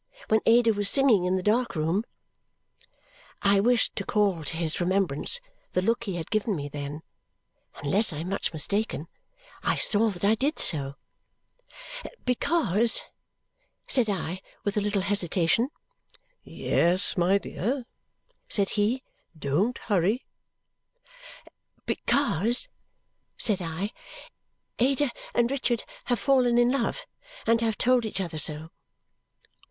When 0.29 0.39
Ada 0.47 0.73
was 0.73 0.89
singing 0.89 1.25
in 1.25 1.35
the 1.35 1.43
dark 1.43 1.75
room?" 1.75 2.05
I 3.43 3.59
wished 3.59 3.95
to 3.97 4.03
call 4.03 4.43
to 4.43 4.57
his 4.57 4.79
remembrance 4.81 5.39
the 5.73 5.81
look 5.83 6.05
he 6.05 6.15
had 6.15 6.31
given 6.31 6.55
me 6.55 6.69
then. 6.69 7.03
Unless 7.83 8.11
I 8.11 8.17
am 8.17 8.29
much 8.29 8.51
mistaken, 8.51 9.09
I 9.61 9.75
saw 9.75 10.09
that 10.09 10.23
I 10.25 10.33
did 10.33 10.57
so. 10.57 10.95
"Because" 12.25 13.03
said 13.87 14.09
I 14.09 14.41
with 14.63 14.75
a 14.75 14.81
little 14.81 15.03
hesitation. 15.03 15.69
"Yes, 16.43 17.15
my 17.15 17.37
dear!" 17.37 17.85
said 18.49 18.69
he. 18.69 19.03
"Don't 19.37 19.77
hurry." 19.77 20.25
"Because," 21.85 22.67
said 23.37 23.61
I, 23.61 23.91
"Ada 24.79 25.11
and 25.35 25.51
Richard 25.51 25.83
have 26.05 26.17
fallen 26.17 26.57
in 26.57 26.71
love. 26.71 27.05
And 27.45 27.61
have 27.61 27.77
told 27.77 28.03
each 28.03 28.19
other 28.19 28.39
so." 28.39 28.71